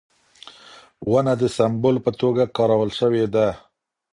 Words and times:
ونه 1.11 1.33
د 1.41 1.43
سمبول 1.57 1.97
په 2.05 2.11
توګه 2.21 2.43
کارول 2.57 2.91
شوې 2.99 3.25
ده. 3.35 3.47